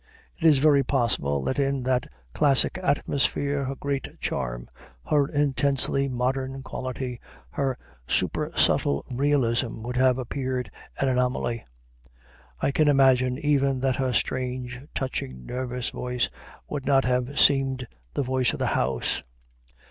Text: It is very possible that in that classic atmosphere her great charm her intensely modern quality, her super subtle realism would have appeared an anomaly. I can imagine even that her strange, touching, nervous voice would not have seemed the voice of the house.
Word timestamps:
It 0.35 0.47
is 0.47 0.57
very 0.57 0.81
possible 0.83 1.43
that 1.43 1.59
in 1.59 1.83
that 1.83 2.09
classic 2.33 2.79
atmosphere 2.81 3.65
her 3.65 3.75
great 3.75 4.19
charm 4.19 4.67
her 5.11 5.27
intensely 5.27 6.09
modern 6.09 6.63
quality, 6.63 7.21
her 7.51 7.77
super 8.07 8.51
subtle 8.57 9.05
realism 9.11 9.83
would 9.83 9.97
have 9.97 10.17
appeared 10.17 10.71
an 10.99 11.07
anomaly. 11.07 11.63
I 12.59 12.71
can 12.71 12.87
imagine 12.87 13.37
even 13.37 13.79
that 13.81 13.97
her 13.97 14.11
strange, 14.11 14.79
touching, 14.95 15.45
nervous 15.45 15.89
voice 15.89 16.31
would 16.67 16.87
not 16.87 17.05
have 17.05 17.39
seemed 17.39 17.87
the 18.15 18.23
voice 18.23 18.53
of 18.53 18.57
the 18.57 18.65
house. 18.73 19.21